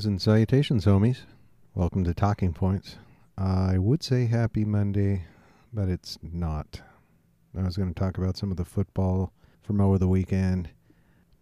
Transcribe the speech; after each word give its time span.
Greetings 0.00 0.12
and 0.12 0.22
salutations, 0.22 0.86
homies. 0.86 1.18
Welcome 1.74 2.04
to 2.04 2.14
Talking 2.14 2.54
Points. 2.54 2.96
I 3.36 3.76
would 3.76 4.02
say 4.02 4.24
happy 4.24 4.64
Monday, 4.64 5.26
but 5.74 5.90
it's 5.90 6.18
not. 6.22 6.80
I 7.54 7.62
was 7.64 7.76
going 7.76 7.92
to 7.92 8.00
talk 8.00 8.16
about 8.16 8.38
some 8.38 8.50
of 8.50 8.56
the 8.56 8.64
football 8.64 9.34
from 9.62 9.78
over 9.78 9.98
the 9.98 10.08
weekend, 10.08 10.70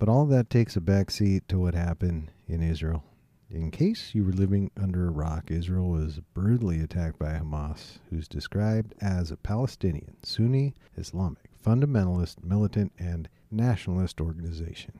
but 0.01 0.09
all 0.09 0.27
that 0.27 0.51
takes 0.51 0.77
a 0.77 0.81
backseat 0.81 1.43
to 1.47 1.61
what 1.61 1.77
happened 1.77 2.33
in 2.49 2.61
Israel. 2.61 3.05
In 3.49 3.71
case 3.71 4.13
you 4.13 4.25
were 4.25 4.33
living 4.33 4.73
under 4.77 5.07
a 5.07 5.13
rock, 5.13 5.53
Israel 5.53 5.91
was 5.91 6.19
brutally 6.35 6.81
attacked 6.81 7.21
by 7.21 7.35
Hamas, 7.35 7.99
who's 8.11 8.27
described 8.27 8.93
as 9.01 9.31
a 9.31 9.37
Palestinian, 9.37 10.17
Sunni, 10.25 10.75
Islamic, 10.97 11.49
fundamentalist, 11.65 12.43
militant, 12.43 12.91
and 12.99 13.29
nationalist 13.53 14.21
organization. 14.21 14.99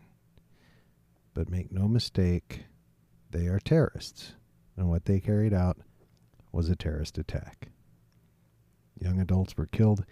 But 1.35 1.51
make 1.51 1.73
no 1.73 1.89
mistake, 1.89 2.67
they 3.31 3.47
are 3.47 3.59
terrorists, 3.59 4.33
and 4.77 4.89
what 4.89 5.05
they 5.05 5.21
carried 5.21 5.53
out 5.53 5.79
was 6.53 6.69
a 6.69 6.77
terrorist 6.77 7.19
attack. 7.19 7.69
Young 9.01 9.21
adults 9.21 9.57
were 9.57 9.67
killed 9.67 10.05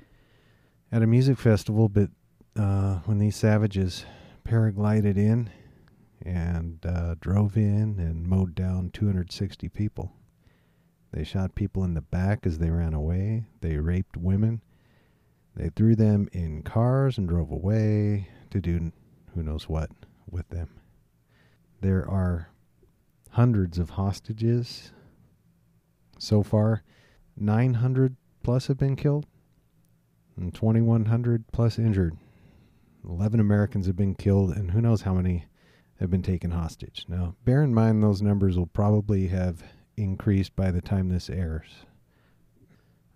at 0.92 1.02
a 1.02 1.06
music 1.06 1.39
festival, 1.39 1.89
but 1.89 2.11
uh, 2.56 2.97
when 3.05 3.19
these 3.19 3.37
savages 3.37 4.05
paraglided 4.45 5.16
in 5.16 5.51
and 6.25 6.84
uh, 6.87 7.15
drove 7.20 7.56
in 7.56 7.98
and 7.98 8.27
mowed 8.27 8.55
down 8.55 8.91
260 8.92 9.69
people. 9.69 10.12
They 11.12 11.25
shot 11.25 11.55
people 11.55 11.84
in 11.84 11.95
the 11.95 12.01
back 12.01 12.47
as 12.47 12.59
they 12.59 12.70
ran 12.70 12.95
away. 12.95 13.45
They 13.61 13.77
raped 13.77 14.17
women. 14.17 14.61
They 15.55 15.70
threw 15.70 15.95
them 15.95 16.28
in 16.33 16.62
cars 16.62 17.17
and 17.17 17.28
drove 17.28 17.51
away 17.51 18.28
to 18.51 18.61
do 18.61 18.92
who 19.34 19.42
knows 19.42 19.69
what 19.69 19.91
with 20.30 20.48
them. 20.48 20.69
There 21.81 22.09
are 22.09 22.50
hundreds 23.37 23.79
of 23.79 23.91
hostages. 23.91 24.92
So 26.19 26.42
far, 26.42 26.83
900 27.37 28.17
plus 28.43 28.69
have 28.69 28.78
been 28.78 28.97
killed 28.97 29.27
and 30.39 30.55
2,100 30.55 31.45
plus 31.53 31.78
injured. 31.78 32.17
11 33.06 33.39
Americans 33.39 33.87
have 33.87 33.97
been 33.97 34.15
killed, 34.15 34.53
and 34.53 34.70
who 34.70 34.81
knows 34.81 35.03
how 35.03 35.12
many 35.12 35.45
have 36.01 36.11
been 36.11 36.23
taken 36.23 36.51
hostage. 36.51 37.05
Now, 37.09 37.37
bear 37.45 37.62
in 37.62 37.75
mind 37.75 38.03
those 38.03 38.23
numbers 38.23 38.56
will 38.56 38.69
probably 38.69 39.28
have 39.28 39.62
increased 39.98 40.56
by 40.56 40.71
the 40.71 40.81
time 40.81 41.11
this 41.11 41.28
airs. 41.28 41.84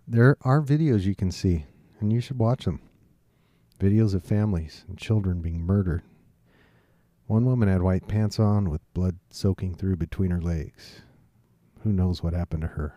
There 0.07 0.37
are 0.41 0.61
videos 0.61 1.01
you 1.01 1.15
can 1.15 1.31
see, 1.31 1.65
and 1.99 2.13
you 2.13 2.21
should 2.21 2.37
watch 2.37 2.65
them. 2.65 2.79
Videos 3.79 4.13
of 4.13 4.23
families 4.23 4.85
and 4.87 4.99
children 4.99 5.41
being 5.41 5.61
murdered 5.61 6.03
one 7.31 7.45
woman 7.45 7.69
had 7.69 7.81
white 7.81 8.09
pants 8.09 8.41
on 8.41 8.69
with 8.69 8.93
blood 8.93 9.17
soaking 9.29 9.73
through 9.73 9.95
between 9.95 10.31
her 10.31 10.41
legs. 10.41 10.99
Who 11.81 11.93
knows 11.93 12.21
what 12.21 12.33
happened 12.33 12.63
to 12.63 12.67
her? 12.67 12.93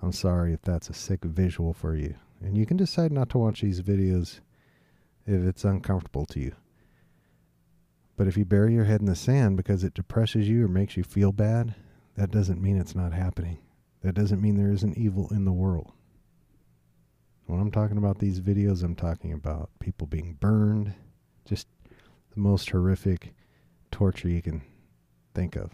I'm 0.00 0.12
sorry 0.12 0.52
if 0.52 0.62
that's 0.62 0.88
a 0.88 0.94
sick 0.94 1.24
visual 1.24 1.72
for 1.72 1.96
you. 1.96 2.14
And 2.40 2.56
you 2.56 2.64
can 2.66 2.76
decide 2.76 3.10
not 3.10 3.30
to 3.30 3.38
watch 3.38 3.62
these 3.62 3.82
videos 3.82 4.38
if 5.26 5.42
it's 5.42 5.64
uncomfortable 5.64 6.24
to 6.26 6.38
you. 6.38 6.54
But 8.16 8.28
if 8.28 8.36
you 8.36 8.44
bury 8.44 8.74
your 8.74 8.84
head 8.84 9.00
in 9.00 9.06
the 9.06 9.16
sand 9.16 9.56
because 9.56 9.82
it 9.82 9.94
depresses 9.94 10.48
you 10.48 10.64
or 10.64 10.68
makes 10.68 10.96
you 10.96 11.02
feel 11.02 11.32
bad, 11.32 11.74
that 12.14 12.30
doesn't 12.30 12.62
mean 12.62 12.78
it's 12.78 12.94
not 12.94 13.12
happening. 13.12 13.58
That 14.02 14.14
doesn't 14.14 14.40
mean 14.40 14.56
there 14.56 14.70
isn't 14.70 14.96
evil 14.96 15.28
in 15.32 15.46
the 15.46 15.52
world. 15.52 15.90
When 17.46 17.60
I'm 17.60 17.72
talking 17.72 17.98
about 17.98 18.20
these 18.20 18.40
videos, 18.40 18.84
I'm 18.84 18.94
talking 18.94 19.32
about 19.32 19.70
people 19.80 20.06
being 20.06 20.34
burned, 20.34 20.94
just 21.44 21.66
the 22.34 22.40
most 22.40 22.70
horrific 22.70 23.34
torture 23.90 24.28
you 24.28 24.42
can 24.42 24.62
think 25.34 25.56
of. 25.56 25.70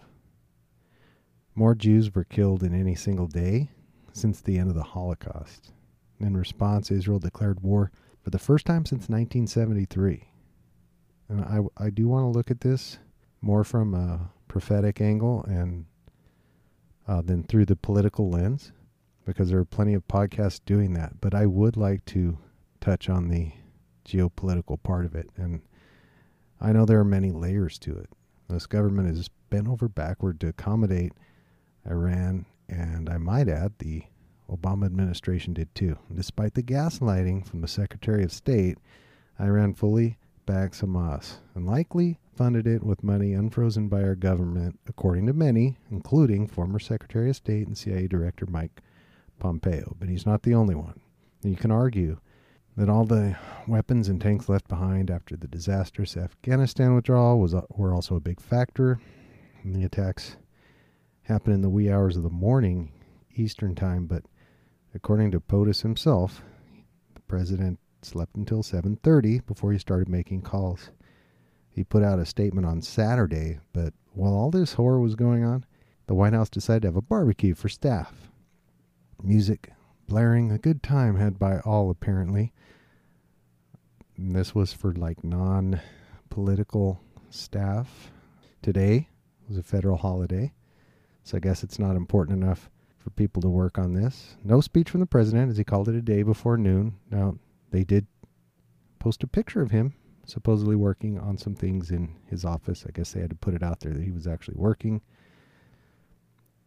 More 1.54 1.74
Jews 1.74 2.14
were 2.14 2.24
killed 2.24 2.62
in 2.62 2.74
any 2.74 2.94
single 2.94 3.26
day 3.26 3.70
since 4.12 4.40
the 4.40 4.58
end 4.58 4.68
of 4.68 4.76
the 4.76 4.82
Holocaust. 4.82 5.72
In 6.20 6.36
response, 6.36 6.90
Israel 6.90 7.18
declared 7.18 7.62
war 7.62 7.90
for 8.22 8.30
the 8.30 8.38
first 8.38 8.66
time 8.66 8.84
since 8.84 9.08
1973. 9.08 10.28
And 11.28 11.40
I, 11.42 11.60
I 11.84 11.90
do 11.90 12.08
want 12.08 12.24
to 12.24 12.36
look 12.36 12.50
at 12.50 12.60
this 12.60 12.98
more 13.40 13.64
from 13.64 13.94
a 13.94 14.30
prophetic 14.48 15.00
angle 15.00 15.44
and 15.44 15.86
uh, 17.08 17.22
than 17.22 17.42
through 17.42 17.64
the 17.64 17.76
political 17.76 18.28
lens, 18.28 18.72
because 19.24 19.48
there 19.48 19.58
are 19.58 19.64
plenty 19.64 19.94
of 19.94 20.06
podcasts 20.06 20.60
doing 20.64 20.92
that. 20.94 21.20
But 21.20 21.34
I 21.34 21.46
would 21.46 21.76
like 21.76 22.04
to 22.06 22.38
touch 22.80 23.08
on 23.08 23.28
the 23.28 23.52
geopolitical 24.06 24.82
part 24.82 25.04
of 25.04 25.14
it 25.14 25.30
and 25.36 25.62
I 26.60 26.72
know 26.72 26.84
there 26.84 27.00
are 27.00 27.04
many 27.04 27.30
layers 27.30 27.78
to 27.80 27.96
it. 27.96 28.10
This 28.48 28.66
government 28.66 29.08
has 29.08 29.28
bent 29.48 29.68
over 29.68 29.88
backward 29.88 30.40
to 30.40 30.48
accommodate 30.48 31.12
Iran, 31.88 32.44
and 32.68 33.08
I 33.08 33.16
might 33.16 33.48
add, 33.48 33.72
the 33.78 34.02
Obama 34.50 34.86
administration 34.86 35.54
did 35.54 35.74
too. 35.74 35.96
Despite 36.12 36.54
the 36.54 36.62
gaslighting 36.62 37.46
from 37.46 37.60
the 37.60 37.68
Secretary 37.68 38.24
of 38.24 38.32
State, 38.32 38.78
Iran 39.40 39.74
fully 39.74 40.18
backs 40.44 40.80
Hamas 40.80 41.36
and 41.54 41.66
likely 41.66 42.18
funded 42.34 42.66
it 42.66 42.82
with 42.82 43.04
money 43.04 43.32
unfrozen 43.32 43.88
by 43.88 44.02
our 44.02 44.14
government, 44.14 44.78
according 44.88 45.26
to 45.26 45.32
many, 45.32 45.78
including 45.90 46.46
former 46.46 46.78
Secretary 46.78 47.30
of 47.30 47.36
State 47.36 47.66
and 47.66 47.78
CIA 47.78 48.06
Director 48.08 48.46
Mike 48.46 48.82
Pompeo. 49.38 49.96
But 49.98 50.08
he's 50.08 50.26
not 50.26 50.42
the 50.42 50.54
only 50.54 50.74
one. 50.74 51.00
You 51.42 51.56
can 51.56 51.70
argue 51.70 52.18
that 52.80 52.88
all 52.88 53.04
the 53.04 53.36
weapons 53.66 54.08
and 54.08 54.22
tanks 54.22 54.48
left 54.48 54.66
behind 54.66 55.10
after 55.10 55.36
the 55.36 55.46
disastrous 55.46 56.16
Afghanistan 56.16 56.94
withdrawal 56.94 57.38
was 57.38 57.54
were 57.76 57.92
also 57.92 58.16
a 58.16 58.20
big 58.20 58.40
factor. 58.40 58.98
And 59.62 59.76
the 59.76 59.84
attacks 59.84 60.38
happened 61.24 61.56
in 61.56 61.60
the 61.60 61.68
wee 61.68 61.90
hours 61.90 62.16
of 62.16 62.22
the 62.22 62.30
morning 62.30 62.90
Eastern 63.36 63.74
time, 63.74 64.06
but 64.06 64.22
according 64.94 65.30
to 65.32 65.40
POTUS 65.40 65.82
himself, 65.82 66.42
the 67.12 67.20
president 67.20 67.78
slept 68.00 68.34
until 68.36 68.62
7:30 68.62 69.40
before 69.46 69.72
he 69.72 69.78
started 69.78 70.08
making 70.08 70.40
calls. 70.40 70.90
He 71.68 71.84
put 71.84 72.02
out 72.02 72.18
a 72.18 72.24
statement 72.24 72.66
on 72.66 72.80
Saturday, 72.80 73.58
but 73.74 73.92
while 74.14 74.32
all 74.32 74.50
this 74.50 74.72
horror 74.72 75.00
was 75.00 75.16
going 75.16 75.44
on, 75.44 75.66
the 76.06 76.14
White 76.14 76.32
House 76.32 76.48
decided 76.48 76.80
to 76.80 76.88
have 76.88 76.96
a 76.96 77.02
barbecue 77.02 77.54
for 77.54 77.68
staff. 77.68 78.30
Music 79.22 79.70
blaring, 80.10 80.50
a 80.50 80.58
good 80.58 80.82
time 80.82 81.16
had 81.16 81.38
by 81.38 81.60
all 81.60 81.88
apparently. 81.88 82.52
And 84.16 84.34
this 84.34 84.56
was 84.56 84.72
for 84.72 84.92
like 84.92 85.22
non 85.22 85.80
political 86.28 87.00
staff. 87.30 88.10
Today 88.60 89.08
was 89.48 89.56
a 89.56 89.62
federal 89.62 89.96
holiday, 89.96 90.52
so 91.22 91.36
I 91.36 91.40
guess 91.40 91.62
it's 91.62 91.78
not 91.78 91.94
important 91.94 92.42
enough 92.42 92.68
for 92.98 93.10
people 93.10 93.40
to 93.40 93.48
work 93.48 93.78
on 93.78 93.94
this. 93.94 94.36
No 94.44 94.60
speech 94.60 94.90
from 94.90 95.00
the 95.00 95.06
president, 95.06 95.48
as 95.48 95.56
he 95.56 95.64
called 95.64 95.88
it 95.88 95.94
a 95.94 96.02
day 96.02 96.24
before 96.24 96.58
noon. 96.58 96.96
Now, 97.10 97.36
they 97.70 97.84
did 97.84 98.06
post 98.98 99.22
a 99.22 99.28
picture 99.28 99.62
of 99.62 99.70
him 99.70 99.94
supposedly 100.26 100.76
working 100.76 101.18
on 101.20 101.38
some 101.38 101.54
things 101.54 101.90
in 101.90 102.16
his 102.26 102.44
office. 102.44 102.84
I 102.86 102.90
guess 102.90 103.12
they 103.12 103.20
had 103.20 103.30
to 103.30 103.36
put 103.36 103.54
it 103.54 103.62
out 103.62 103.78
there 103.80 103.92
that 103.92 104.02
he 104.02 104.10
was 104.10 104.26
actually 104.26 104.56
working. 104.56 105.02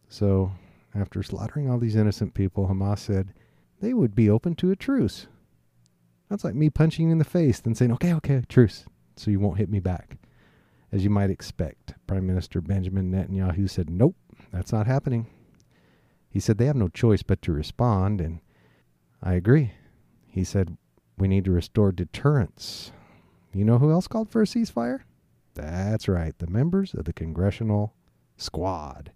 So, 0.08 0.50
after 0.94 1.22
slaughtering 1.22 1.68
all 1.68 1.78
these 1.78 1.96
innocent 1.96 2.34
people, 2.34 2.68
Hamas 2.68 2.98
said 2.98 3.34
they 3.80 3.94
would 3.94 4.14
be 4.14 4.30
open 4.30 4.54
to 4.56 4.70
a 4.70 4.76
truce. 4.76 5.26
That's 6.28 6.44
like 6.44 6.54
me 6.54 6.70
punching 6.70 7.06
you 7.06 7.12
in 7.12 7.18
the 7.18 7.24
face, 7.24 7.60
then 7.60 7.74
saying, 7.74 7.92
okay, 7.92 8.14
okay, 8.14 8.42
truce, 8.48 8.84
so 9.16 9.30
you 9.30 9.40
won't 9.40 9.58
hit 9.58 9.68
me 9.68 9.80
back. 9.80 10.16
As 10.92 11.04
you 11.04 11.10
might 11.10 11.30
expect, 11.30 11.94
Prime 12.06 12.26
Minister 12.26 12.60
Benjamin 12.60 13.10
Netanyahu 13.10 13.68
said, 13.68 13.90
nope, 13.90 14.16
that's 14.52 14.72
not 14.72 14.86
happening. 14.86 15.26
He 16.30 16.40
said 16.40 16.58
they 16.58 16.66
have 16.66 16.76
no 16.76 16.88
choice 16.88 17.22
but 17.22 17.42
to 17.42 17.52
respond, 17.52 18.20
and 18.20 18.40
I 19.22 19.34
agree. 19.34 19.72
He 20.28 20.44
said, 20.44 20.76
we 21.16 21.28
need 21.28 21.44
to 21.44 21.52
restore 21.52 21.92
deterrence. 21.92 22.92
You 23.52 23.64
know 23.64 23.78
who 23.78 23.90
else 23.90 24.08
called 24.08 24.30
for 24.30 24.42
a 24.42 24.46
ceasefire? 24.46 25.00
That's 25.54 26.08
right, 26.08 26.36
the 26.38 26.48
members 26.48 26.94
of 26.94 27.04
the 27.04 27.12
Congressional 27.12 27.94
Squad. 28.36 29.12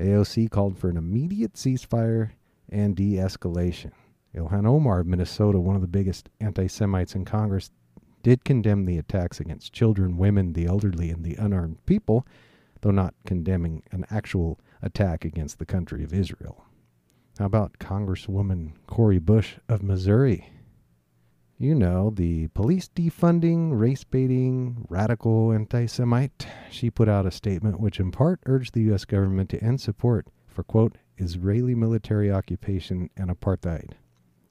AOC 0.00 0.50
called 0.50 0.78
for 0.78 0.88
an 0.88 0.96
immediate 0.96 1.54
ceasefire 1.54 2.30
and 2.68 2.96
de 2.96 3.14
escalation. 3.14 3.92
Ilhan 4.34 4.66
Omar 4.66 5.00
of 5.00 5.06
Minnesota, 5.06 5.60
one 5.60 5.76
of 5.76 5.82
the 5.82 5.88
biggest 5.88 6.28
anti 6.40 6.66
Semites 6.66 7.14
in 7.14 7.24
Congress, 7.24 7.70
did 8.22 8.44
condemn 8.44 8.84
the 8.84 8.98
attacks 8.98 9.40
against 9.40 9.72
children, 9.72 10.16
women, 10.16 10.52
the 10.52 10.66
elderly, 10.66 11.10
and 11.10 11.24
the 11.24 11.36
unarmed 11.36 11.84
people, 11.86 12.26
though 12.80 12.90
not 12.90 13.14
condemning 13.26 13.82
an 13.90 14.04
actual 14.10 14.58
attack 14.82 15.24
against 15.24 15.58
the 15.58 15.66
country 15.66 16.04
of 16.04 16.12
Israel. 16.12 16.64
How 17.38 17.46
about 17.46 17.78
Congresswoman 17.78 18.72
Cori 18.86 19.18
Bush 19.18 19.54
of 19.68 19.82
Missouri? 19.82 20.50
You 21.62 21.74
know, 21.74 22.08
the 22.08 22.46
police 22.48 22.88
defunding, 22.88 23.78
race 23.78 24.02
baiting, 24.02 24.86
radical 24.88 25.52
anti 25.52 25.84
Semite. 25.84 26.46
She 26.70 26.88
put 26.88 27.06
out 27.06 27.26
a 27.26 27.30
statement 27.30 27.78
which, 27.78 28.00
in 28.00 28.10
part, 28.10 28.40
urged 28.46 28.72
the 28.72 28.80
U.S. 28.84 29.04
government 29.04 29.50
to 29.50 29.62
end 29.62 29.78
support 29.78 30.28
for, 30.46 30.62
quote, 30.62 30.96
Israeli 31.18 31.74
military 31.74 32.32
occupation 32.32 33.10
and 33.14 33.28
apartheid. 33.28 33.90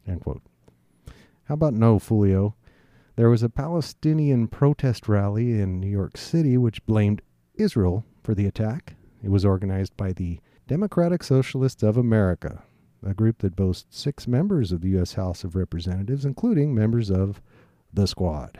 End 0.07 0.21
quote. 0.21 0.43
How 1.45 1.55
about 1.55 1.73
no, 1.73 1.97
Fulio? 1.97 2.53
There 3.15 3.31
was 3.31 3.41
a 3.41 3.49
Palestinian 3.49 4.47
protest 4.47 5.09
rally 5.09 5.59
in 5.59 5.79
New 5.79 5.89
York 5.89 6.15
City 6.15 6.59
which 6.59 6.85
blamed 6.85 7.23
Israel 7.55 8.05
for 8.21 8.35
the 8.35 8.45
attack. 8.45 8.97
It 9.23 9.31
was 9.31 9.43
organized 9.43 9.97
by 9.97 10.13
the 10.13 10.41
Democratic 10.67 11.23
Socialists 11.23 11.81
of 11.81 11.97
America, 11.97 12.61
a 13.05 13.13
group 13.13 13.39
that 13.39 13.55
boasts 13.55 13.97
six 13.97 14.27
members 14.27 14.71
of 14.71 14.81
the 14.81 14.89
U.S. 14.89 15.13
House 15.13 15.43
of 15.43 15.55
Representatives, 15.55 16.25
including 16.25 16.75
members 16.75 17.09
of 17.09 17.41
the 17.93 18.07
Squad. 18.07 18.59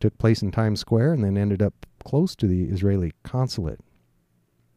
took 0.00 0.16
place 0.18 0.42
in 0.42 0.50
Times 0.50 0.80
Square 0.80 1.14
and 1.14 1.24
then 1.24 1.36
ended 1.36 1.62
up 1.62 1.86
close 2.04 2.34
to 2.36 2.46
the 2.46 2.64
Israeli 2.64 3.12
consulate. 3.22 3.80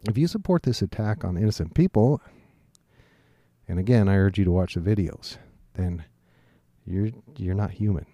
If 0.07 0.17
you 0.17 0.27
support 0.27 0.63
this 0.63 0.81
attack 0.81 1.23
on 1.23 1.37
innocent 1.37 1.73
people, 1.73 2.21
and 3.67 3.79
again, 3.79 4.09
I 4.09 4.17
urge 4.17 4.37
you 4.37 4.45
to 4.45 4.51
watch 4.51 4.73
the 4.73 4.81
videos, 4.81 5.37
then 5.75 6.03
you're 6.85 7.09
you're 7.37 7.55
not 7.55 7.71
human. 7.71 8.05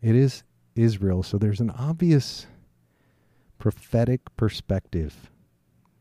It 0.00 0.14
is 0.14 0.44
Israel, 0.76 1.24
so 1.24 1.36
there's 1.36 1.60
an 1.60 1.70
obvious 1.70 2.46
prophetic 3.58 4.20
perspective 4.36 5.30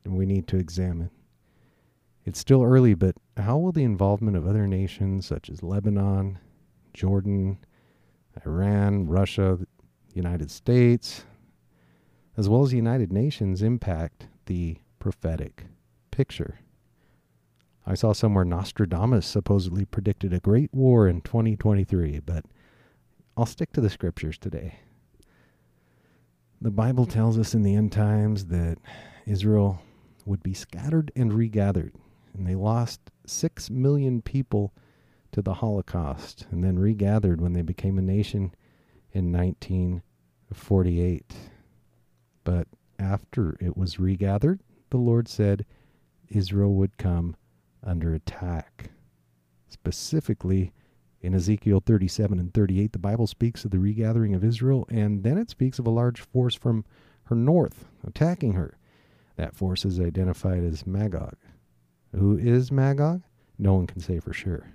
we 0.06 0.26
need 0.26 0.48
to 0.48 0.58
examine. 0.58 1.10
It's 2.28 2.40
still 2.40 2.62
early, 2.62 2.94
but 2.94 3.16
how 3.38 3.58
will 3.58 3.72
the 3.72 3.86
involvement 3.86 4.36
of 4.36 4.46
other 4.46 4.68
nations 4.68 5.26
such 5.26 5.50
as 5.50 5.64
Lebanon, 5.64 6.40
Jordan, 6.94 7.58
Iran, 8.46 9.08
Russia, 9.08 9.58
the 10.10 10.14
United 10.14 10.52
States, 10.52 11.24
as 12.36 12.50
well 12.50 12.64
as 12.64 12.72
the 12.72 12.76
United 12.76 13.14
Nations 13.14 13.62
impact 13.62 14.28
the 14.46 14.76
prophetic 15.00 15.68
picture? 16.12 16.60
I 17.86 17.94
saw 17.96 18.12
somewhere 18.12 18.44
Nostradamus 18.44 19.26
supposedly 19.26 19.86
predicted 19.86 20.34
a 20.34 20.42
great 20.42 20.74
war 20.74 21.08
in 21.08 21.22
2023, 21.22 22.20
but 22.20 22.44
I'll 23.38 23.46
stick 23.46 23.72
to 23.72 23.80
the 23.80 23.90
scriptures 23.90 24.38
today. 24.38 24.80
The 26.60 26.72
Bible 26.72 27.06
tells 27.06 27.40
us 27.40 27.54
in 27.54 27.64
the 27.64 27.76
end 27.76 27.94
times 27.94 28.48
that 28.48 28.80
Israel 29.26 29.80
would 30.26 30.44
be 30.44 30.54
scattered 30.54 31.10
and 31.16 31.34
regathered, 31.34 31.94
and 32.38 32.48
they 32.48 32.56
lost 32.56 33.02
six 33.26 33.70
million 33.70 34.22
people 34.22 34.74
to 35.32 35.42
the 35.42 35.56
Holocaust 35.56 36.48
and 36.52 36.64
then 36.64 36.80
regathered 36.80 37.42
when 37.42 37.54
they 37.54 37.62
became 37.62 37.98
a 37.98 38.02
nation 38.02 38.54
in 39.12 39.32
1948. 39.32 41.36
But 42.44 42.68
after 43.00 43.58
it 43.60 43.76
was 43.76 44.00
regathered, 44.00 44.62
the 44.90 44.98
Lord 44.98 45.28
said 45.28 45.66
Israel 46.30 46.74
would 46.76 46.98
come 46.98 47.36
under 47.84 48.14
attack. 48.14 48.92
Specifically, 49.68 50.72
in 51.22 51.34
Ezekiel 51.34 51.82
37 51.86 52.40
and 52.40 52.54
38, 52.54 52.94
the 52.94 53.00
Bible 53.00 53.28
speaks 53.28 53.66
of 53.66 53.72
the 53.72 53.80
regathering 53.80 54.34
of 54.34 54.44
Israel, 54.44 54.86
and 54.90 55.24
then 55.24 55.38
it 55.38 55.50
speaks 55.50 55.80
of 55.80 55.88
a 55.88 55.92
large 55.92 56.22
force 56.22 56.56
from 56.56 56.86
her 57.26 57.36
north 57.36 57.86
attacking 58.06 58.54
her. 58.54 58.78
That 59.36 59.56
force 59.56 59.84
is 59.84 60.00
identified 60.00 60.64
as 60.64 60.88
Magog. 60.88 61.36
Who 62.16 62.38
is 62.38 62.72
Magog? 62.72 63.22
No 63.60 63.74
one 63.74 63.88
can 63.88 64.02
say 64.02 64.20
for 64.20 64.34
sure. 64.34 64.74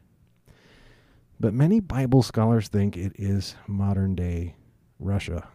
But 1.41 1.55
many 1.55 1.81
Bible 1.81 2.23
scholars 2.23 2.69
think 2.69 2.97
it 2.97 3.13
is 3.17 3.57
modern 3.67 4.15
day 4.15 4.55
Russia. 4.99 5.49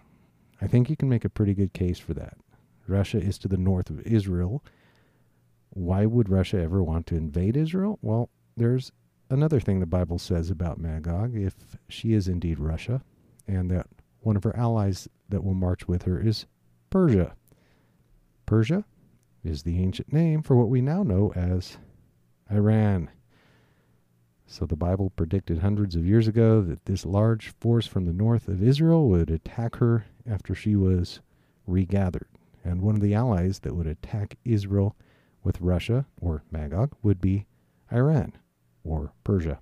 I 0.62 0.68
think 0.68 0.90
you 0.90 0.98
can 0.98 1.10
make 1.10 1.24
a 1.24 1.30
pretty 1.30 1.54
good 1.54 1.74
case 1.74 2.00
for 2.00 2.14
that. 2.16 2.38
Russia 2.88 3.20
is 3.20 3.38
to 3.40 3.48
the 3.48 3.58
north 3.58 3.90
of 3.90 4.02
Israel, 4.02 4.64
why 5.70 6.06
would 6.06 6.30
Russia 6.30 6.60
ever 6.60 6.82
want 6.82 7.06
to 7.08 7.16
invade 7.16 7.56
Israel? 7.56 8.00
Well, 8.02 8.30
there's 8.56 8.92
another 9.30 9.60
thing 9.60 9.80
the 9.80 9.86
Bible 9.86 10.18
says 10.18 10.50
about 10.50 10.80
Magog 10.80 11.36
if 11.36 11.56
she 11.88 12.14
is 12.14 12.28
indeed 12.28 12.60
Russia, 12.60 13.04
and 13.48 13.70
that 13.70 13.88
one 14.22 14.36
of 14.36 14.44
her 14.44 14.56
allies 14.56 15.08
that 15.30 15.44
will 15.44 15.54
march 15.54 15.88
with 15.88 16.04
her 16.04 16.20
is 16.20 16.46
Persia. 16.90 17.36
Persia 18.46 18.86
is 19.44 19.64
the 19.64 19.80
ancient 19.82 20.12
name 20.12 20.42
for 20.42 20.56
what 20.56 20.70
we 20.70 20.82
now 20.82 21.04
know 21.04 21.32
as 21.36 21.78
Iran. 22.52 23.10
So 24.46 24.66
the 24.66 24.78
Bible 24.78 25.10
predicted 25.10 25.60
hundreds 25.60 25.96
of 25.96 26.06
years 26.06 26.28
ago 26.28 26.62
that 26.62 26.86
this 26.86 27.06
large 27.06 27.50
force 27.60 27.86
from 27.86 28.06
the 28.06 28.14
north 28.14 28.48
of 28.48 28.64
Israel 28.64 29.10
would 29.10 29.30
attack 29.30 29.76
her 29.76 30.06
after 30.26 30.56
she 30.56 30.76
was 30.76 31.20
regathered. 31.66 32.30
And 32.64 32.82
one 32.82 32.96
of 32.96 33.02
the 33.02 33.14
allies 33.14 33.60
that 33.60 33.76
would 33.76 33.88
attack 33.88 34.38
Israel 34.46 34.96
with 35.44 35.62
Russia, 35.62 36.06
or 36.22 36.44
Magog, 36.52 36.96
would 37.02 37.22
be 37.22 37.46
Iran, 37.92 38.34
or 38.84 39.14
Persia. 39.24 39.60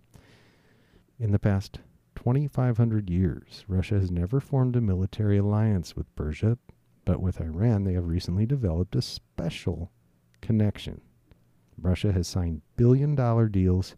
In 1.19 1.31
the 1.31 1.39
past 1.39 1.79
2,500 2.15 3.09
years, 3.09 3.65
Russia 3.67 3.95
has 3.99 4.11
never 4.11 4.39
formed 4.39 4.75
a 4.75 4.81
military 4.81 5.37
alliance 5.37 5.95
with 5.95 6.15
Persia, 6.15 6.57
but 7.05 7.21
with 7.21 7.39
Iran, 7.39 7.83
they 7.83 7.93
have 7.93 8.07
recently 8.07 8.45
developed 8.45 8.95
a 8.95 9.01
special 9.01 9.91
connection. 10.41 11.01
Russia 11.79 12.11
has 12.11 12.27
signed 12.27 12.61
billion 12.75 13.15
dollar 13.15 13.47
deals 13.47 13.95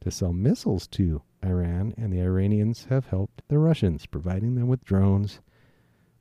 to 0.00 0.10
sell 0.10 0.32
missiles 0.32 0.86
to 0.88 1.22
Iran, 1.44 1.94
and 1.96 2.12
the 2.12 2.20
Iranians 2.20 2.86
have 2.90 3.06
helped 3.06 3.42
the 3.48 3.58
Russians, 3.58 4.06
providing 4.06 4.54
them 4.54 4.68
with 4.68 4.84
drones, 4.84 5.40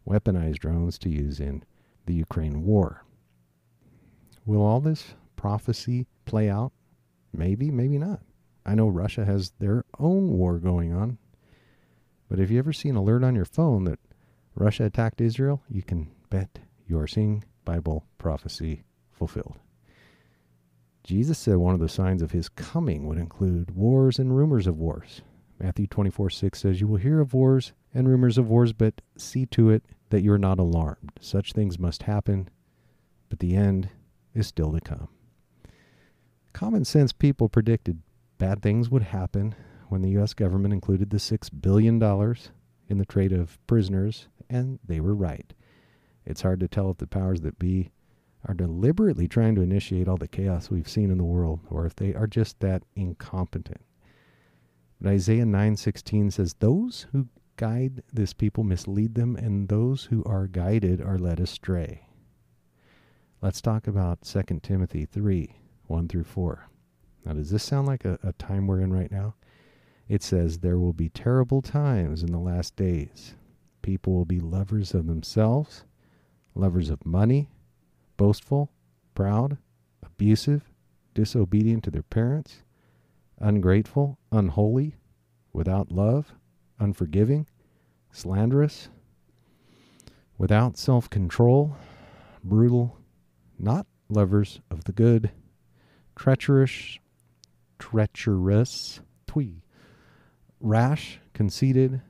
weaponized 0.07 0.60
drones 0.60 0.98
to 1.00 1.10
use 1.10 1.39
in 1.39 1.63
the 2.06 2.13
Ukraine 2.13 2.63
war. 2.63 3.04
Will 4.45 4.62
all 4.62 4.80
this 4.80 5.16
prophecy 5.36 6.06
play 6.25 6.50
out? 6.50 6.72
Maybe, 7.33 7.72
maybe 7.72 7.98
not. 7.98 8.22
I 8.66 8.75
know 8.75 8.88
Russia 8.88 9.25
has 9.25 9.51
their 9.60 9.86
own 10.00 10.30
war 10.30 10.60
going 10.60 10.94
on. 10.94 11.18
But 12.30 12.40
if 12.40 12.51
you 12.51 12.60
ever 12.60 12.74
see 12.74 12.90
an 12.90 12.95
alert 12.95 13.24
on 13.24 13.36
your 13.36 13.45
phone 13.45 13.86
that 13.86 14.00
Russia 14.56 14.86
attacked 14.86 15.22
Israel, 15.22 15.63
you 15.69 15.81
can 15.81 16.10
bet 16.30 16.60
you 16.88 17.00
are 17.00 17.08
seeing 17.08 17.44
Bible 17.66 18.06
prophecy 18.18 18.84
fulfilled. 19.12 19.58
Jesus 21.04 21.38
said 21.38 21.58
one 21.58 21.74
of 21.74 21.80
the 21.80 21.90
signs 21.90 22.22
of 22.22 22.32
his 22.32 22.50
coming 22.50 23.08
would 23.08 23.18
include 23.18 23.72
wars 23.72 24.20
and 24.20 24.36
rumors 24.36 24.68
of 24.68 24.78
wars. 24.78 25.22
Matthew 25.60 25.88
24 25.88 26.30
6 26.30 26.60
says, 26.60 26.82
You 26.82 26.88
will 26.88 26.98
hear 26.98 27.20
of 27.20 27.34
wars 27.34 27.74
and 27.94 28.08
rumors 28.08 28.38
of 28.38 28.50
wars, 28.50 28.74
but 28.74 29.02
see 29.18 29.46
to 29.48 29.70
it 29.70 29.84
that 30.10 30.22
you 30.22 30.32
are 30.32 30.38
not 30.38 30.60
alarmed. 30.60 31.12
Such 31.20 31.54
things 31.54 31.80
must 31.80 32.04
happen, 32.04 32.50
but 33.30 33.40
the 33.40 33.56
end 33.56 33.90
is 34.34 34.48
still 34.48 34.72
to 34.74 34.82
come. 34.82 35.08
Common 36.54 36.86
sense 36.86 37.12
people 37.12 37.50
predicted 37.50 38.02
bad 38.38 38.62
things 38.62 38.90
would 38.90 39.04
happen 39.04 39.56
when 39.90 40.02
the 40.02 40.12
U.S. 40.12 40.34
government 40.34 40.74
included 40.74 41.10
the 41.10 41.18
$6 41.18 41.50
billion 41.62 42.02
in 42.90 42.98
the 42.98 43.06
trade 43.06 43.32
of 43.32 43.66
prisoners, 43.68 44.28
and 44.50 44.80
they 44.86 45.00
were 45.00 45.16
right. 45.16 45.54
It's 46.28 46.42
hard 46.42 46.60
to 46.60 46.68
tell 46.68 46.92
if 46.92 46.98
the 46.98 47.07
powers 47.07 47.40
that 47.42 47.57
be 47.57 47.90
are 48.44 48.54
deliberately 48.54 49.30
trying 49.30 49.56
to 49.56 49.62
initiate 49.62 50.10
all 50.10 50.18
the 50.18 50.28
chaos 50.28 50.69
we've 50.69 50.90
seen 50.90 51.10
in 51.10 51.18
the 51.18 51.24
world, 51.24 51.62
or 51.69 51.86
if 51.86 51.96
they 51.96 52.14
are 52.14 52.28
just 52.28 52.60
that 52.60 52.84
incompetent. 52.98 53.81
But 55.00 55.12
Isaiah 55.12 55.46
9:16 55.46 56.30
says, 56.31 56.56
"Those 56.56 57.07
who 57.14 57.30
guide 57.56 58.04
this 58.12 58.34
people 58.34 58.66
mislead 58.66 59.16
them, 59.16 59.38
and 59.38 59.69
those 59.69 60.06
who 60.06 60.22
are 60.26 60.48
guided 60.48 61.02
are 61.02 61.18
led 61.18 61.40
astray." 61.40 62.07
Let's 63.42 63.62
talk 63.62 63.88
about 63.88 64.26
2 64.26 64.62
Timothy 64.64 65.06
3 65.06 65.56
1 65.86 66.07
through 66.10 66.26
4. 66.26 66.68
Now, 67.24 67.34
does 67.34 67.52
this 67.52 67.64
sound 67.64 67.88
like 67.88 68.04
a, 68.04 68.19
a 68.22 68.34
time 68.34 68.68
we're 68.68 68.81
in 68.81 68.92
right 68.92 69.12
now? 69.12 69.36
It 70.10 70.24
says, 70.24 70.60
There 70.60 70.78
will 70.78 70.94
be 70.94 71.07
terrible 71.07 71.62
times 71.62 72.22
in 72.22 72.34
the 72.34 72.40
last 72.40 72.76
days. 72.76 73.36
People 73.81 74.14
will 74.14 74.26
be 74.26 74.42
lovers 74.42 74.94
of 74.94 75.07
themselves, 75.07 75.86
lovers 76.57 76.90
of 76.90 77.06
money, 77.06 77.49
boastful, 78.18 78.71
proud, 79.14 79.57
abusive, 80.04 80.64
disobedient 81.14 81.83
to 81.83 81.92
their 81.92 82.04
parents, 82.04 82.64
ungrateful, 83.40 84.18
unholy, 84.31 84.95
without 85.54 85.92
love, 85.92 86.33
unforgiving, 86.80 87.47
slanderous, 88.11 88.90
without 90.37 90.78
self 90.78 91.09
control, 91.09 91.76
brutal, 92.44 92.97
not 93.57 93.85
lovers 94.09 94.61
of 94.69 94.83
the 94.85 94.92
good, 94.92 95.31
treacherous, 96.16 96.99
treacherous, 97.80 98.99
twee, 99.28 99.61
rash, 100.59 101.19
conceited, 101.33 102.02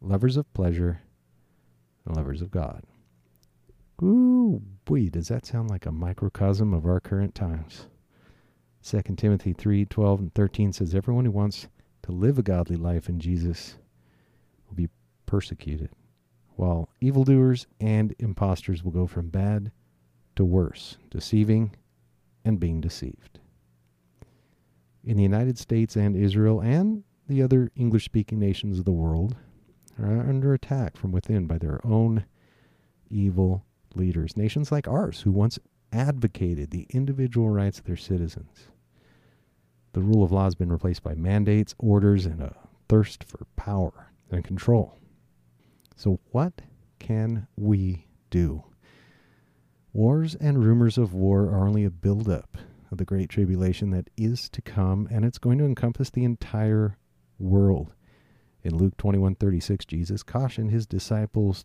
lovers 0.00 0.36
of 0.36 0.52
pleasure, 0.54 1.00
and 2.06 2.16
lovers 2.16 2.42
of 2.42 2.50
God. 2.50 2.84
Ooh, 4.04 4.60
boy, 4.84 5.08
does 5.08 5.28
that 5.28 5.46
sound 5.46 5.70
like 5.70 5.86
a 5.86 5.92
microcosm 5.92 6.74
of 6.74 6.84
our 6.84 7.00
current 7.00 7.34
times? 7.34 7.86
2 8.82 9.00
Timothy 9.16 9.54
3 9.54 9.86
12 9.86 10.20
and 10.20 10.34
13 10.34 10.74
says, 10.74 10.94
Everyone 10.94 11.24
who 11.24 11.30
wants 11.30 11.68
to 12.02 12.12
live 12.12 12.38
a 12.38 12.42
godly 12.42 12.76
life 12.76 13.08
in 13.08 13.18
Jesus 13.18 13.76
will 14.68 14.74
be 14.74 14.90
persecuted, 15.24 15.88
while 16.56 16.90
evildoers 17.00 17.66
and 17.80 18.14
impostors 18.18 18.84
will 18.84 18.92
go 18.92 19.06
from 19.06 19.30
bad 19.30 19.72
to 20.36 20.44
worse, 20.44 20.98
deceiving 21.10 21.74
and 22.44 22.60
being 22.60 22.82
deceived. 22.82 23.38
In 25.02 25.16
the 25.16 25.22
United 25.22 25.56
States 25.56 25.96
and 25.96 26.14
Israel 26.14 26.60
and 26.60 27.04
the 27.26 27.40
other 27.42 27.70
English 27.74 28.04
speaking 28.04 28.38
nations 28.38 28.78
of 28.78 28.84
the 28.84 28.92
world 28.92 29.34
are 29.98 30.28
under 30.28 30.52
attack 30.52 30.98
from 30.98 31.10
within 31.10 31.46
by 31.46 31.56
their 31.56 31.80
own 31.86 32.26
evil 33.08 33.64
leaders, 33.96 34.36
nations 34.36 34.72
like 34.72 34.88
ours, 34.88 35.22
who 35.22 35.32
once 35.32 35.58
advocated 35.92 36.70
the 36.70 36.86
individual 36.90 37.48
rights 37.48 37.78
of 37.78 37.84
their 37.84 37.96
citizens. 37.96 38.68
The 39.92 40.00
rule 40.00 40.24
of 40.24 40.32
law 40.32 40.44
has 40.44 40.56
been 40.56 40.72
replaced 40.72 41.02
by 41.02 41.14
mandates, 41.14 41.74
orders, 41.78 42.26
and 42.26 42.42
a 42.42 42.56
thirst 42.88 43.24
for 43.24 43.46
power 43.56 44.12
and 44.30 44.44
control. 44.44 44.98
So, 45.96 46.18
what 46.32 46.62
can 46.98 47.46
we 47.56 48.06
do? 48.30 48.64
Wars 49.92 50.34
and 50.34 50.64
rumors 50.64 50.98
of 50.98 51.14
war 51.14 51.42
are 51.42 51.68
only 51.68 51.84
a 51.84 51.90
buildup 51.90 52.58
of 52.90 52.98
the 52.98 53.04
great 53.04 53.28
tribulation 53.28 53.90
that 53.90 54.10
is 54.16 54.48
to 54.48 54.60
come, 54.60 55.06
and 55.10 55.24
it's 55.24 55.38
going 55.38 55.58
to 55.58 55.64
encompass 55.64 56.10
the 56.10 56.24
entire 56.24 56.98
world. 57.38 57.92
In 58.64 58.76
Luke 58.76 58.96
21:36, 58.96 59.84
Jesus 59.86 60.24
cautioned 60.24 60.72
his 60.72 60.86
disciples 60.86 61.64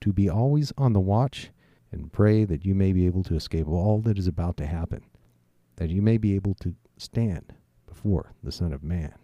to 0.00 0.12
be 0.12 0.28
always 0.28 0.72
on 0.78 0.92
the 0.92 1.00
watch 1.00 1.50
and 1.92 2.12
pray 2.12 2.44
that 2.44 2.64
you 2.64 2.74
may 2.74 2.92
be 2.92 3.06
able 3.06 3.22
to 3.24 3.34
escape 3.34 3.66
all 3.68 4.00
that 4.00 4.18
is 4.18 4.26
about 4.26 4.56
to 4.58 4.66
happen, 4.66 5.02
that 5.76 5.90
you 5.90 6.02
may 6.02 6.18
be 6.18 6.34
able 6.34 6.54
to 6.54 6.74
stand 6.96 7.52
before 7.86 8.32
the 8.42 8.52
Son 8.52 8.72
of 8.72 8.82
Man. 8.82 9.14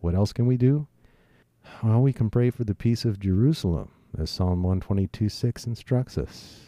What 0.00 0.14
else 0.14 0.32
can 0.32 0.46
we 0.46 0.56
do? 0.56 0.86
Well, 1.82 2.00
we 2.00 2.12
can 2.12 2.30
pray 2.30 2.50
for 2.50 2.64
the 2.64 2.74
peace 2.74 3.04
of 3.04 3.18
Jerusalem, 3.18 3.90
as 4.16 4.30
Psalm 4.30 4.62
122 4.62 5.28
6 5.28 5.66
instructs 5.66 6.16
us. 6.16 6.60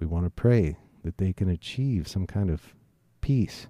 We 0.00 0.06
want 0.06 0.24
to 0.24 0.30
pray 0.30 0.76
that 1.04 1.18
they 1.18 1.32
can 1.32 1.48
achieve 1.48 2.08
some 2.08 2.26
kind 2.26 2.50
of 2.50 2.74
peace. 3.20 3.68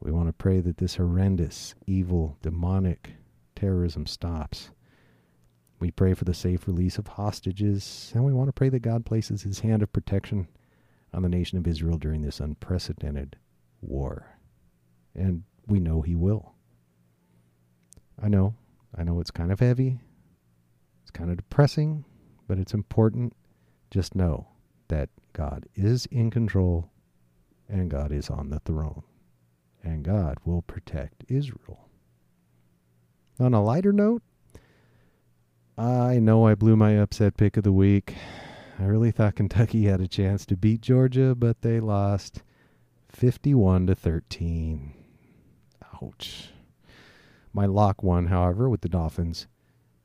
We 0.00 0.10
want 0.10 0.28
to 0.28 0.32
pray 0.32 0.60
that 0.60 0.78
this 0.78 0.96
horrendous, 0.96 1.74
evil, 1.86 2.36
demonic 2.42 3.14
terrorism 3.54 4.06
stops. 4.06 4.70
We 5.78 5.90
pray 5.90 6.14
for 6.14 6.24
the 6.24 6.34
safe 6.34 6.66
release 6.66 6.96
of 6.96 7.06
hostages, 7.06 8.10
and 8.14 8.24
we 8.24 8.32
want 8.32 8.48
to 8.48 8.52
pray 8.52 8.70
that 8.70 8.80
God 8.80 9.04
places 9.04 9.42
his 9.42 9.60
hand 9.60 9.82
of 9.82 9.92
protection 9.92 10.48
on 11.12 11.22
the 11.22 11.28
nation 11.28 11.58
of 11.58 11.66
Israel 11.66 11.98
during 11.98 12.22
this 12.22 12.40
unprecedented 12.40 13.36
war. 13.80 14.38
And 15.14 15.44
we 15.66 15.80
know 15.80 16.02
he 16.02 16.14
will. 16.14 16.54
I 18.22 18.28
know, 18.28 18.54
I 18.96 19.04
know 19.04 19.20
it's 19.20 19.30
kind 19.30 19.52
of 19.52 19.60
heavy, 19.60 20.00
it's 21.02 21.10
kind 21.10 21.30
of 21.30 21.36
depressing, 21.36 22.04
but 22.48 22.58
it's 22.58 22.72
important. 22.72 23.34
Just 23.90 24.14
know 24.14 24.48
that 24.88 25.10
God 25.34 25.66
is 25.74 26.06
in 26.06 26.30
control 26.30 26.90
and 27.68 27.90
God 27.90 28.12
is 28.12 28.30
on 28.30 28.48
the 28.48 28.60
throne, 28.60 29.02
and 29.82 30.04
God 30.04 30.38
will 30.44 30.62
protect 30.62 31.24
Israel. 31.28 31.88
On 33.38 33.52
a 33.52 33.62
lighter 33.62 33.92
note, 33.92 34.22
I 35.78 36.20
know 36.20 36.46
I 36.46 36.54
blew 36.54 36.74
my 36.74 36.92
upset 36.92 37.36
pick 37.36 37.58
of 37.58 37.64
the 37.64 37.72
week. 37.72 38.14
I 38.78 38.84
really 38.84 39.10
thought 39.10 39.34
Kentucky 39.34 39.84
had 39.84 40.00
a 40.00 40.08
chance 40.08 40.46
to 40.46 40.56
beat 40.56 40.80
Georgia, 40.80 41.34
but 41.34 41.60
they 41.60 41.80
lost 41.80 42.42
51 43.10 43.88
to 43.88 43.94
13. 43.94 44.94
Ouch. 46.02 46.50
My 47.52 47.66
lock 47.66 48.02
won, 48.02 48.28
however, 48.28 48.70
with 48.70 48.80
the 48.80 48.88
Dolphins 48.88 49.48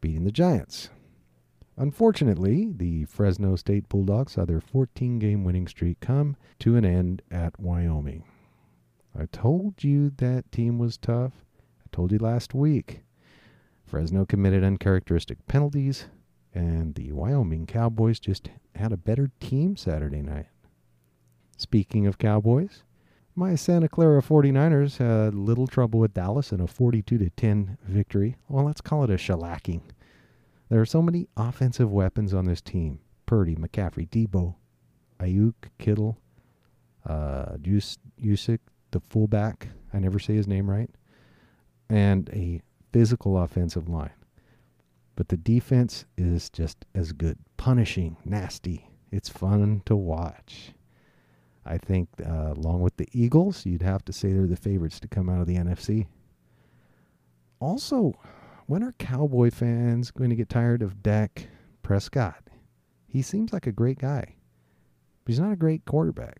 beating 0.01 0.25
the 0.25 0.31
Giants. 0.31 0.89
Unfortunately, 1.77 2.69
the 2.75 3.05
Fresno 3.05 3.55
State 3.55 3.87
Bulldogs 3.87 4.33
saw 4.33 4.43
their 4.43 4.59
14 4.59 5.19
game 5.19 5.45
winning 5.45 5.67
streak 5.67 6.01
come 6.01 6.35
to 6.59 6.75
an 6.75 6.83
end 6.83 7.21
at 7.31 7.57
Wyoming. 7.57 8.25
I 9.17 9.25
told 9.25 9.85
you 9.85 10.09
that 10.17 10.51
team 10.51 10.79
was 10.79 10.97
tough. 10.97 11.45
I 11.79 11.87
told 11.93 12.11
you 12.11 12.17
last 12.17 12.53
week. 12.53 13.03
Fresno 13.91 14.25
committed 14.25 14.63
uncharacteristic 14.63 15.45
penalties, 15.47 16.05
and 16.53 16.95
the 16.95 17.11
Wyoming 17.11 17.65
Cowboys 17.65 18.21
just 18.21 18.49
had 18.73 18.93
a 18.93 18.97
better 18.97 19.29
team 19.41 19.75
Saturday 19.75 20.21
night. 20.21 20.45
Speaking 21.57 22.07
of 22.07 22.17
Cowboys, 22.17 22.83
my 23.35 23.53
Santa 23.55 23.89
Clara 23.89 24.21
49ers 24.21 24.99
had 24.99 25.35
little 25.35 25.67
trouble 25.67 25.99
with 25.99 26.13
Dallas 26.13 26.53
in 26.53 26.61
a 26.61 26.67
42 26.67 27.17
to 27.17 27.29
10 27.31 27.77
victory. 27.83 28.37
Well, 28.47 28.63
let's 28.63 28.79
call 28.79 29.03
it 29.03 29.09
a 29.09 29.15
shellacking. 29.15 29.81
There 30.69 30.79
are 30.79 30.85
so 30.85 31.01
many 31.01 31.27
offensive 31.35 31.91
weapons 31.91 32.33
on 32.33 32.45
this 32.45 32.61
team 32.61 33.01
Purdy, 33.25 33.57
McCaffrey, 33.57 34.07
Deebo, 34.09 34.55
Aiyuk, 35.19 35.53
Kittle, 35.79 36.17
uh, 37.05 37.57
Juszczyk, 37.57 38.59
the 38.91 39.01
fullback. 39.09 39.67
I 39.93 39.99
never 39.99 40.17
say 40.17 40.33
his 40.33 40.47
name 40.47 40.69
right. 40.69 40.89
And 41.89 42.29
a 42.29 42.61
physical 42.91 43.37
offensive 43.37 43.87
line. 43.87 44.11
But 45.15 45.29
the 45.29 45.37
defense 45.37 46.05
is 46.17 46.49
just 46.49 46.85
as 46.95 47.11
good. 47.11 47.37
Punishing, 47.57 48.17
nasty. 48.25 48.89
It's 49.11 49.29
fun 49.29 49.81
to 49.85 49.95
watch. 49.95 50.73
I 51.65 51.77
think, 51.77 52.09
uh, 52.25 52.53
along 52.53 52.81
with 52.81 52.97
the 52.97 53.07
Eagles, 53.11 53.65
you'd 53.65 53.83
have 53.83 54.03
to 54.05 54.13
say 54.13 54.33
they're 54.33 54.47
the 54.47 54.55
favorites 54.55 54.99
to 55.01 55.07
come 55.07 55.29
out 55.29 55.41
of 55.41 55.47
the 55.47 55.57
NFC. 55.57 56.07
Also, 57.59 58.13
when 58.65 58.83
are 58.83 58.93
Cowboy 58.93 59.51
fans 59.51 60.09
going 60.11 60.29
to 60.31 60.35
get 60.35 60.49
tired 60.49 60.81
of 60.81 61.03
Dak 61.03 61.47
Prescott? 61.83 62.49
He 63.07 63.21
seems 63.21 63.53
like 63.53 63.67
a 63.67 63.71
great 63.71 63.99
guy, 63.99 64.35
but 65.23 65.31
he's 65.31 65.39
not 65.39 65.51
a 65.51 65.57
great 65.57 65.85
quarterback. 65.85 66.39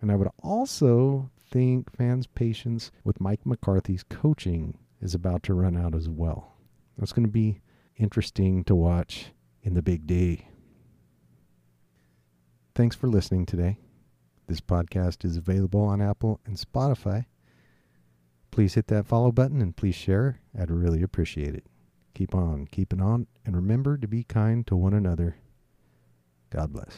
And 0.00 0.12
I 0.12 0.16
would 0.16 0.28
also 0.42 1.30
think 1.50 1.90
fans' 1.90 2.26
patience 2.26 2.92
with 3.02 3.20
Mike 3.20 3.44
McCarthy's 3.44 4.04
coaching 4.04 4.78
is 5.00 5.14
about 5.14 5.42
to 5.44 5.54
run 5.54 5.76
out 5.76 5.94
as 5.94 6.08
well. 6.08 6.56
That's 6.98 7.12
going 7.12 7.26
to 7.26 7.32
be 7.32 7.60
interesting 7.96 8.64
to 8.64 8.74
watch 8.74 9.32
in 9.62 9.74
the 9.74 9.82
big 9.82 10.06
day. 10.06 10.48
Thanks 12.74 12.96
for 12.96 13.08
listening 13.08 13.46
today. 13.46 13.78
This 14.46 14.60
podcast 14.60 15.24
is 15.24 15.36
available 15.36 15.82
on 15.82 16.02
Apple 16.02 16.40
and 16.44 16.56
Spotify. 16.56 17.26
Please 18.50 18.74
hit 18.74 18.88
that 18.88 19.06
follow 19.06 19.30
button 19.30 19.60
and 19.60 19.76
please 19.76 19.94
share. 19.94 20.40
I'd 20.58 20.70
really 20.70 21.02
appreciate 21.02 21.54
it. 21.54 21.64
Keep 22.14 22.34
on 22.34 22.66
keeping 22.66 23.00
on 23.00 23.28
and 23.44 23.54
remember 23.54 23.96
to 23.96 24.08
be 24.08 24.24
kind 24.24 24.66
to 24.66 24.76
one 24.76 24.94
another. 24.94 25.36
God 26.50 26.72
bless. 26.72 26.96